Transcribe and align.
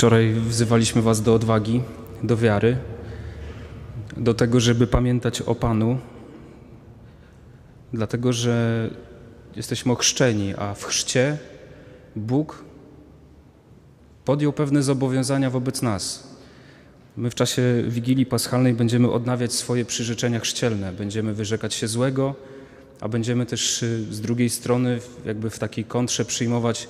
Wczoraj 0.00 0.32
wzywaliśmy 0.32 1.02
Was 1.02 1.22
do 1.22 1.34
odwagi, 1.34 1.82
do 2.22 2.36
wiary, 2.36 2.76
do 4.16 4.34
tego, 4.34 4.60
żeby 4.60 4.86
pamiętać 4.86 5.42
o 5.42 5.54
Panu, 5.54 5.98
dlatego 7.92 8.32
że 8.32 8.90
jesteśmy 9.56 9.92
ochrzczeni, 9.92 10.54
a 10.58 10.74
w 10.74 10.84
chrzcie 10.84 11.38
Bóg 12.16 12.64
podjął 14.24 14.52
pewne 14.52 14.82
zobowiązania 14.82 15.50
wobec 15.50 15.82
nas. 15.82 16.36
My 17.16 17.30
w 17.30 17.34
czasie 17.34 17.62
Wigilii 17.88 18.26
Paschalnej 18.26 18.74
będziemy 18.74 19.10
odnawiać 19.12 19.52
swoje 19.52 19.84
przyrzeczenia 19.84 20.40
chrzcielne, 20.40 20.92
będziemy 20.92 21.34
wyrzekać 21.34 21.74
się 21.74 21.88
złego, 21.88 22.34
a 23.00 23.08
będziemy 23.08 23.46
też 23.46 23.82
y, 23.82 24.14
z 24.14 24.20
drugiej 24.20 24.50
strony 24.50 24.98
jakby 25.24 25.50
w 25.50 25.58
takiej 25.58 25.84
kontrze 25.84 26.24
przyjmować 26.24 26.88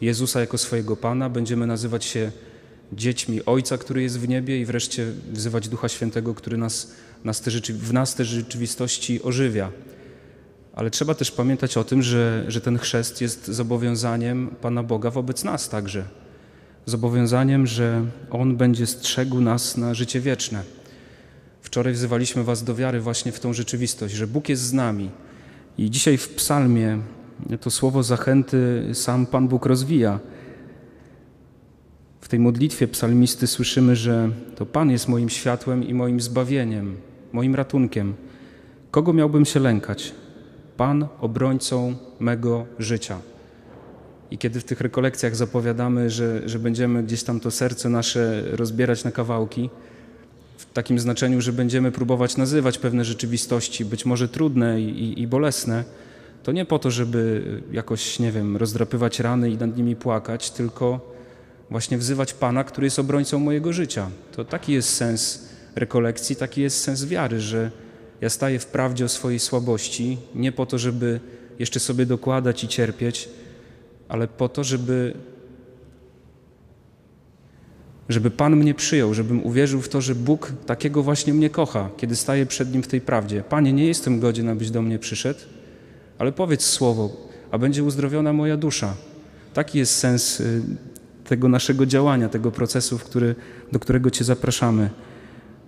Jezusa 0.00 0.40
jako 0.40 0.58
swojego 0.58 0.96
Pana, 0.96 1.28
będziemy 1.28 1.66
nazywać 1.66 2.04
się 2.04 2.32
dziećmi 2.92 3.44
Ojca, 3.44 3.78
który 3.78 4.02
jest 4.02 4.20
w 4.20 4.28
niebie 4.28 4.60
i 4.60 4.64
wreszcie 4.64 5.06
wzywać 5.32 5.68
Ducha 5.68 5.88
Świętego, 5.88 6.34
który 6.34 6.56
nas, 6.56 6.92
nas 7.24 7.40
te 7.40 7.50
w 7.72 7.92
nas 7.92 8.14
te 8.14 8.24
rzeczywistości 8.24 9.22
ożywia. 9.22 9.70
Ale 10.74 10.90
trzeba 10.90 11.14
też 11.14 11.30
pamiętać 11.30 11.76
o 11.76 11.84
tym, 11.84 12.02
że, 12.02 12.44
że 12.48 12.60
ten 12.60 12.78
chrzest 12.78 13.20
jest 13.20 13.46
zobowiązaniem 13.46 14.50
Pana 14.60 14.82
Boga 14.82 15.10
wobec 15.10 15.44
nas 15.44 15.68
także. 15.68 16.04
Zobowiązaniem, 16.86 17.66
że 17.66 18.04
On 18.30 18.56
będzie 18.56 18.86
strzegł 18.86 19.40
nas 19.40 19.76
na 19.76 19.94
życie 19.94 20.20
wieczne. 20.20 20.62
Wczoraj 21.62 21.92
wzywaliśmy 21.92 22.44
Was 22.44 22.64
do 22.64 22.74
wiary 22.74 23.00
właśnie 23.00 23.32
w 23.32 23.40
tą 23.40 23.52
rzeczywistość, 23.52 24.14
że 24.14 24.26
Bóg 24.26 24.48
jest 24.48 24.62
z 24.62 24.72
nami. 24.72 25.10
I 25.78 25.90
dzisiaj 25.90 26.16
w 26.16 26.28
psalmie 26.28 26.98
to 27.60 27.70
słowo 27.70 28.02
zachęty 28.02 28.90
sam 28.92 29.26
Pan 29.26 29.48
Bóg 29.48 29.66
rozwija. 29.66 30.20
Tej 32.30 32.40
modlitwie 32.40 32.88
psalmisty 32.88 33.46
słyszymy, 33.46 33.96
że 33.96 34.30
to 34.56 34.66
Pan 34.66 34.90
jest 34.90 35.08
moim 35.08 35.28
światłem 35.28 35.88
i 35.88 35.94
moim 35.94 36.20
zbawieniem, 36.20 36.96
moim 37.32 37.54
ratunkiem. 37.54 38.14
Kogo 38.90 39.12
miałbym 39.12 39.44
się 39.44 39.60
lękać? 39.60 40.12
Pan 40.76 41.06
obrońcą 41.20 41.94
mego 42.20 42.66
życia. 42.78 43.18
I 44.30 44.38
kiedy 44.38 44.60
w 44.60 44.64
tych 44.64 44.80
rekolekcjach 44.80 45.36
zapowiadamy, 45.36 46.10
że, 46.10 46.48
że 46.48 46.58
będziemy 46.58 47.02
gdzieś 47.02 47.22
tam 47.22 47.40
to 47.40 47.50
serce 47.50 47.88
nasze 47.88 48.42
rozbierać 48.52 49.04
na 49.04 49.10
kawałki, 49.10 49.70
w 50.58 50.72
takim 50.72 50.98
znaczeniu, 50.98 51.40
że 51.40 51.52
będziemy 51.52 51.92
próbować 51.92 52.36
nazywać 52.36 52.78
pewne 52.78 53.04
rzeczywistości, 53.04 53.84
być 53.84 54.06
może 54.06 54.28
trudne 54.28 54.80
i, 54.80 55.02
i, 55.02 55.22
i 55.22 55.26
bolesne, 55.26 55.84
to 56.42 56.52
nie 56.52 56.64
po 56.64 56.78
to, 56.78 56.90
żeby 56.90 57.42
jakoś, 57.72 58.18
nie 58.18 58.32
wiem, 58.32 58.56
rozdrapywać 58.56 59.20
rany 59.20 59.50
i 59.50 59.56
nad 59.56 59.76
nimi 59.76 59.96
płakać, 59.96 60.50
tylko 60.50 61.09
właśnie 61.70 61.98
wzywać 61.98 62.34
Pana, 62.34 62.64
który 62.64 62.86
jest 62.86 62.98
obrońcą 62.98 63.38
mojego 63.38 63.72
życia. 63.72 64.10
To 64.32 64.44
taki 64.44 64.72
jest 64.72 64.94
sens 64.94 65.48
rekolekcji, 65.74 66.36
taki 66.36 66.60
jest 66.62 66.80
sens 66.80 67.04
wiary, 67.04 67.40
że 67.40 67.70
ja 68.20 68.30
staję 68.30 68.58
w 68.58 68.66
prawdzie 68.66 69.04
o 69.04 69.08
swojej 69.08 69.38
słabości, 69.38 70.18
nie 70.34 70.52
po 70.52 70.66
to, 70.66 70.78
żeby 70.78 71.20
jeszcze 71.58 71.80
sobie 71.80 72.06
dokładać 72.06 72.64
i 72.64 72.68
cierpieć, 72.68 73.28
ale 74.08 74.28
po 74.28 74.48
to, 74.48 74.64
żeby, 74.64 75.14
żeby 78.08 78.30
Pan 78.30 78.56
mnie 78.56 78.74
przyjął, 78.74 79.14
żebym 79.14 79.46
uwierzył 79.46 79.80
w 79.80 79.88
to, 79.88 80.00
że 80.00 80.14
Bóg 80.14 80.52
takiego 80.66 81.02
właśnie 81.02 81.34
mnie 81.34 81.50
kocha, 81.50 81.90
kiedy 81.96 82.16
staję 82.16 82.46
przed 82.46 82.72
Nim 82.72 82.82
w 82.82 82.88
tej 82.88 83.00
prawdzie. 83.00 83.42
Panie, 83.48 83.72
nie 83.72 83.86
jestem 83.86 84.20
godzien, 84.20 84.48
abyś 84.48 84.70
do 84.70 84.82
mnie 84.82 84.98
przyszedł, 84.98 85.40
ale 86.18 86.32
powiedz 86.32 86.64
słowo, 86.64 87.16
a 87.50 87.58
będzie 87.58 87.84
uzdrowiona 87.84 88.32
moja 88.32 88.56
dusza. 88.56 88.94
Taki 89.54 89.78
jest 89.78 89.96
sens 89.96 90.40
y, 90.40 90.62
tego 91.30 91.48
naszego 91.48 91.86
działania, 91.86 92.28
tego 92.28 92.50
procesu, 92.50 92.98
który, 92.98 93.34
do 93.72 93.78
którego 93.78 94.10
Cię 94.10 94.24
zapraszamy. 94.24 94.90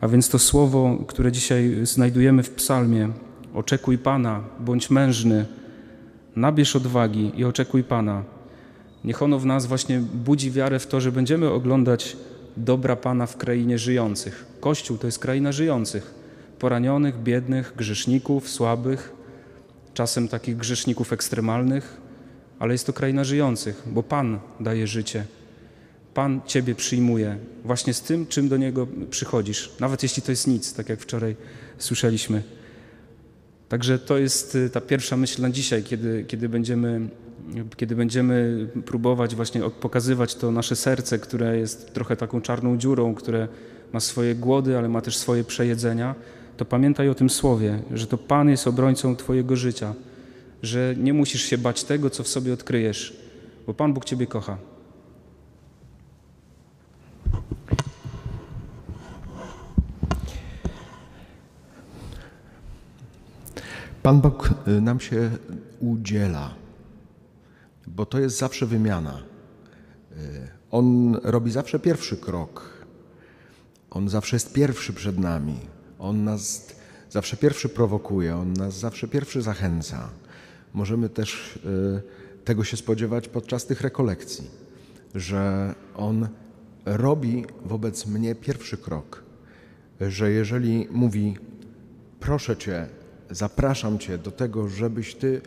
A 0.00 0.08
więc 0.08 0.28
to 0.28 0.38
słowo, 0.38 0.98
które 1.06 1.32
dzisiaj 1.32 1.76
znajdujemy 1.82 2.42
w 2.42 2.50
psalmie, 2.50 3.08
oczekuj 3.54 3.98
Pana, 3.98 4.40
bądź 4.60 4.90
mężny, 4.90 5.46
nabierz 6.36 6.76
odwagi 6.76 7.32
i 7.36 7.44
oczekuj 7.44 7.84
Pana. 7.84 8.24
Niech 9.04 9.22
ono 9.22 9.38
w 9.38 9.46
nas 9.46 9.66
właśnie 9.66 10.00
budzi 10.00 10.50
wiarę 10.50 10.78
w 10.78 10.86
to, 10.86 11.00
że 11.00 11.12
będziemy 11.12 11.50
oglądać 11.50 12.16
dobra 12.56 12.96
Pana 12.96 13.26
w 13.26 13.36
krainie 13.36 13.78
żyjących. 13.78 14.46
Kościół 14.60 14.98
to 14.98 15.06
jest 15.06 15.18
kraina 15.18 15.52
żyjących, 15.52 16.14
poranionych, 16.58 17.22
biednych, 17.22 17.72
grzeszników, 17.76 18.48
słabych, 18.48 19.12
czasem 19.94 20.28
takich 20.28 20.56
grzeszników 20.56 21.12
ekstremalnych, 21.12 22.00
ale 22.58 22.74
jest 22.74 22.86
to 22.86 22.92
kraina 22.92 23.24
żyjących, 23.24 23.82
bo 23.86 24.02
Pan 24.02 24.38
daje 24.60 24.86
życie. 24.86 25.24
Pan 26.14 26.40
Ciebie 26.46 26.74
przyjmuje 26.74 27.36
właśnie 27.64 27.94
z 27.94 28.02
tym, 28.02 28.26
czym 28.26 28.48
do 28.48 28.56
Niego 28.56 28.86
przychodzisz, 29.10 29.70
nawet 29.80 30.02
jeśli 30.02 30.22
to 30.22 30.32
jest 30.32 30.46
nic, 30.46 30.74
tak 30.74 30.88
jak 30.88 31.00
wczoraj 31.00 31.36
słyszeliśmy. 31.78 32.42
Także 33.68 33.98
to 33.98 34.18
jest 34.18 34.54
y, 34.54 34.70
ta 34.70 34.80
pierwsza 34.80 35.16
myśl 35.16 35.42
na 35.42 35.50
dzisiaj, 35.50 35.82
kiedy, 35.82 36.24
kiedy, 36.28 36.48
będziemy, 36.48 37.08
kiedy 37.76 37.96
będziemy 37.96 38.66
próbować 38.86 39.34
właśnie 39.34 39.60
pokazywać 39.70 40.34
to 40.34 40.50
nasze 40.50 40.76
serce, 40.76 41.18
które 41.18 41.58
jest 41.58 41.92
trochę 41.92 42.16
taką 42.16 42.40
czarną 42.40 42.78
dziurą, 42.78 43.14
które 43.14 43.48
ma 43.92 44.00
swoje 44.00 44.34
głody, 44.34 44.78
ale 44.78 44.88
ma 44.88 45.00
też 45.00 45.16
swoje 45.16 45.44
przejedzenia, 45.44 46.14
to 46.56 46.64
pamiętaj 46.64 47.08
o 47.08 47.14
tym 47.14 47.30
słowie, 47.30 47.82
że 47.94 48.06
to 48.06 48.18
Pan 48.18 48.48
jest 48.48 48.66
obrońcą 48.66 49.16
Twojego 49.16 49.56
życia, 49.56 49.94
że 50.62 50.94
nie 50.98 51.12
musisz 51.12 51.42
się 51.42 51.58
bać 51.58 51.84
tego, 51.84 52.10
co 52.10 52.22
w 52.22 52.28
sobie 52.28 52.52
odkryjesz, 52.52 53.16
bo 53.66 53.74
Pan 53.74 53.92
Bóg 53.92 54.04
Ciebie 54.04 54.26
kocha. 54.26 54.71
Pan 64.02 64.20
Bóg 64.20 64.50
y, 64.68 64.80
nam 64.80 65.00
się 65.00 65.30
udziela, 65.80 66.54
bo 67.86 68.06
to 68.06 68.20
jest 68.20 68.38
zawsze 68.38 68.66
wymiana. 68.66 69.22
Y, 70.12 70.16
On 70.70 71.14
robi 71.22 71.50
zawsze 71.50 71.78
pierwszy 71.78 72.16
krok. 72.16 72.86
On 73.90 74.08
zawsze 74.08 74.36
jest 74.36 74.52
pierwszy 74.52 74.92
przed 74.92 75.18
nami. 75.18 75.60
On 75.98 76.24
nas 76.24 76.66
zawsze 77.10 77.36
pierwszy 77.36 77.68
prowokuje, 77.68 78.36
on 78.36 78.52
nas 78.52 78.78
zawsze 78.78 79.08
pierwszy 79.08 79.42
zachęca. 79.42 80.08
Możemy 80.74 81.08
też 81.08 81.56
y, 81.56 82.02
tego 82.44 82.64
się 82.64 82.76
spodziewać 82.76 83.28
podczas 83.28 83.66
tych 83.66 83.80
rekolekcji, 83.80 84.50
że 85.14 85.74
on 85.96 86.28
robi 86.84 87.44
wobec 87.64 88.06
mnie 88.06 88.34
pierwszy 88.34 88.76
krok, 88.76 89.22
że 90.00 90.30
jeżeli 90.30 90.88
mówi, 90.90 91.36
proszę 92.20 92.56
Cię, 92.56 92.88
zapraszam 93.32 93.98
Cię 93.98 94.18
do 94.18 94.30
tego, 94.30 94.68
żebyś 94.68 95.14
Ty 95.14 95.40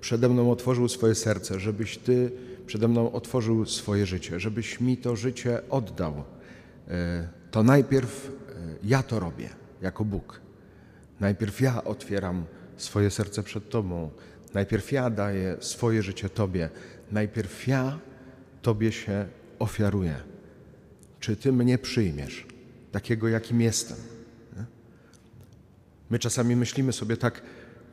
przede 0.00 0.28
mną 0.28 0.50
otworzył 0.50 0.88
swoje 0.88 1.14
serce, 1.14 1.60
żebyś 1.60 1.98
Ty 1.98 2.32
przede 2.66 2.88
mną 2.88 3.12
otworzył 3.12 3.66
swoje 3.66 4.06
życie, 4.06 4.40
żebyś 4.40 4.80
mi 4.80 4.96
to 4.96 5.16
życie 5.16 5.60
oddał, 5.70 6.24
e, 6.88 7.28
to 7.50 7.62
najpierw 7.62 8.30
e, 8.48 8.52
ja 8.82 9.02
to 9.02 9.20
robię 9.20 9.48
jako 9.82 10.04
Bóg. 10.04 10.40
Najpierw 11.20 11.60
ja 11.60 11.84
otwieram 11.84 12.44
swoje 12.76 13.10
serce 13.10 13.42
przed 13.42 13.70
Tobą, 13.70 14.10
najpierw 14.54 14.92
ja 14.92 15.10
daję 15.10 15.56
swoje 15.60 16.02
życie 16.02 16.28
Tobie, 16.28 16.68
najpierw 17.12 17.68
ja 17.68 17.98
Tobie 18.62 18.92
się 18.92 19.26
ofiaruję. 19.58 20.14
Czy 21.20 21.36
Ty 21.36 21.52
mnie 21.52 21.78
przyjmiesz, 21.78 22.46
takiego 22.92 23.28
jakim 23.28 23.60
jestem? 23.60 24.13
My 26.14 26.18
czasami 26.18 26.56
myślimy 26.56 26.92
sobie 26.92 27.16
tak, 27.16 27.42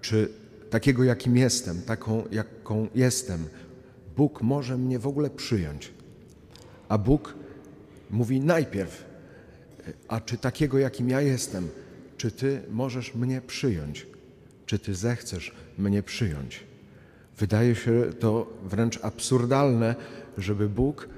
czy 0.00 0.28
takiego 0.70 1.04
jakim 1.04 1.36
jestem, 1.36 1.82
taką 1.82 2.24
jaką 2.30 2.88
jestem, 2.94 3.46
Bóg 4.16 4.42
może 4.42 4.78
mnie 4.78 4.98
w 4.98 5.06
ogóle 5.06 5.30
przyjąć. 5.30 5.92
A 6.88 6.98
Bóg 6.98 7.34
mówi 8.10 8.40
najpierw, 8.40 9.04
a 10.08 10.20
czy 10.20 10.38
takiego 10.38 10.78
jakim 10.78 11.08
ja 11.08 11.20
jestem, 11.20 11.68
czy 12.16 12.30
Ty 12.30 12.62
możesz 12.70 13.14
mnie 13.14 13.40
przyjąć? 13.40 14.06
Czy 14.66 14.78
Ty 14.78 14.94
zechcesz 14.94 15.54
mnie 15.78 16.02
przyjąć? 16.02 16.64
Wydaje 17.36 17.74
się 17.74 18.04
to 18.20 18.52
wręcz 18.64 18.98
absurdalne, 19.04 19.94
żeby 20.38 20.68
Bóg 20.68 21.08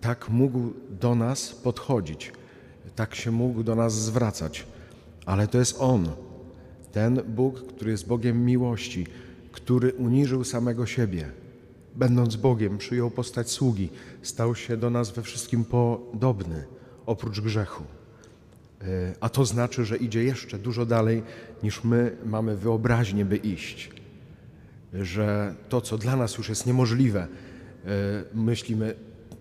tak 0.00 0.28
mógł 0.28 0.72
do 1.00 1.14
nas 1.14 1.52
podchodzić, 1.52 2.32
tak 2.96 3.14
się 3.14 3.30
mógł 3.30 3.62
do 3.62 3.74
nas 3.74 3.94
zwracać, 3.94 4.66
ale 5.26 5.48
to 5.48 5.58
jest 5.58 5.76
On 5.78 6.27
ten 6.98 7.22
Bóg, 7.28 7.66
który 7.66 7.90
jest 7.90 8.06
Bogiem 8.06 8.44
miłości, 8.44 9.06
który 9.52 9.92
uniżył 9.92 10.44
samego 10.44 10.86
siebie, 10.86 11.30
będąc 11.96 12.36
Bogiem, 12.36 12.78
przyjął 12.78 13.10
postać 13.10 13.50
sługi, 13.50 13.88
stał 14.22 14.54
się 14.54 14.76
do 14.76 14.90
nas 14.90 15.10
we 15.10 15.22
wszystkim 15.22 15.64
podobny, 15.64 16.64
oprócz 17.06 17.40
grzechu. 17.40 17.84
E, 18.82 18.84
a 19.20 19.28
to 19.28 19.44
znaczy, 19.44 19.84
że 19.84 19.96
idzie 19.96 20.24
jeszcze 20.24 20.58
dużo 20.58 20.86
dalej, 20.86 21.22
niż 21.62 21.84
my 21.84 22.16
mamy 22.26 22.56
wyobraźnię, 22.56 23.24
by 23.24 23.36
iść. 23.36 23.90
Że 24.92 25.54
to, 25.68 25.80
co 25.80 25.98
dla 25.98 26.16
nas 26.16 26.38
już 26.38 26.48
jest 26.48 26.66
niemożliwe, 26.66 27.22
e, 27.22 27.28
myślimy, 28.34 28.94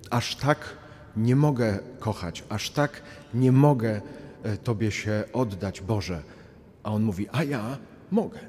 aż 0.10 0.36
tak 0.36 0.78
nie 1.16 1.36
mogę 1.36 1.80
kochać, 2.00 2.44
aż 2.50 2.70
tak 2.70 3.02
nie 3.34 3.52
mogę 3.52 4.02
e, 4.44 4.58
Tobie 4.58 4.92
się 4.92 5.24
oddać, 5.34 5.82
Boże. 5.82 6.24
A 6.88 6.92
on 6.92 7.04
mówi: 7.04 7.28
A 7.32 7.44
ja 7.44 7.78
mogę. 8.12 8.40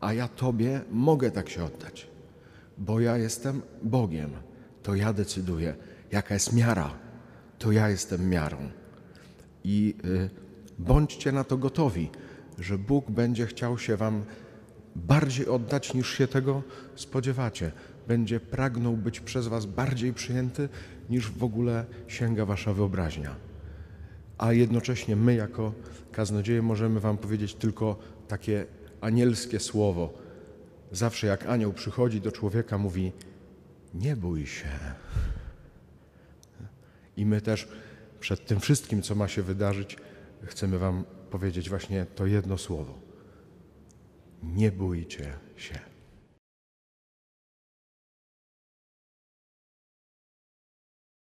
A 0.00 0.12
ja 0.12 0.28
Tobie 0.28 0.80
mogę 0.90 1.30
tak 1.30 1.48
się 1.48 1.64
oddać, 1.64 2.08
bo 2.78 3.00
ja 3.00 3.16
jestem 3.16 3.62
Bogiem. 3.82 4.30
To 4.82 4.94
ja 4.94 5.12
decyduję, 5.12 5.76
jaka 6.12 6.34
jest 6.34 6.52
miara. 6.52 6.90
To 7.58 7.72
ja 7.72 7.88
jestem 7.88 8.28
miarą. 8.28 8.56
I 9.64 9.94
y, 10.04 10.30
bądźcie 10.78 11.32
na 11.32 11.44
to 11.44 11.56
gotowi, 11.56 12.10
że 12.58 12.78
Bóg 12.78 13.10
będzie 13.10 13.46
chciał 13.46 13.78
się 13.78 13.96
Wam 13.96 14.24
bardziej 14.96 15.46
oddać 15.46 15.94
niż 15.94 16.18
się 16.18 16.28
tego 16.28 16.62
spodziewacie. 16.94 17.72
Będzie 18.08 18.40
pragnął 18.40 18.96
być 18.96 19.20
przez 19.20 19.46
Was 19.48 19.66
bardziej 19.66 20.12
przyjęty 20.12 20.68
niż 21.10 21.30
w 21.30 21.44
ogóle 21.44 21.84
sięga 22.08 22.44
Wasza 22.44 22.72
wyobraźnia. 22.72 23.36
A 24.38 24.52
jednocześnie 24.52 25.16
my, 25.16 25.34
jako 25.34 25.72
kaznodzieje, 26.12 26.62
możemy 26.62 27.00
Wam 27.00 27.18
powiedzieć 27.18 27.54
tylko 27.54 27.98
takie 28.28 28.66
anielskie 29.00 29.60
słowo. 29.60 30.18
Zawsze 30.92 31.26
jak 31.26 31.46
anioł 31.46 31.72
przychodzi 31.72 32.20
do 32.20 32.32
człowieka, 32.32 32.78
mówi: 32.78 33.12
Nie 33.94 34.16
bój 34.16 34.46
się. 34.46 34.68
I 37.16 37.26
my 37.26 37.40
też 37.40 37.68
przed 38.20 38.46
tym 38.46 38.60
wszystkim, 38.60 39.02
co 39.02 39.14
ma 39.14 39.28
się 39.28 39.42
wydarzyć, 39.42 39.96
chcemy 40.42 40.78
Wam 40.78 41.04
powiedzieć 41.30 41.68
właśnie 41.68 42.06
to 42.14 42.26
jedno 42.26 42.58
słowo. 42.58 42.98
Nie 44.42 44.72
bójcie 44.72 45.32
się. 45.56 45.95